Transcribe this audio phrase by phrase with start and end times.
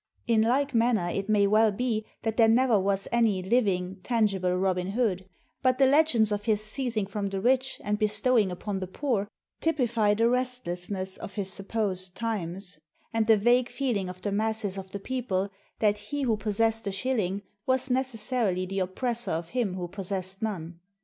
[0.25, 4.93] In like manner it may well be that there never was any living, tangible Robin
[4.93, 5.29] Hood;
[5.61, 9.27] but the legends of his seizing from the rich and bestowing upon the poor
[9.59, 12.79] typify the restlessness of his supposed times,
[13.13, 16.37] and the vague feeling of the masses of the people that he who xxix INTRODUCTION
[16.45, 20.79] possessed a shilling was necessarily the oppressor of him who possessed none.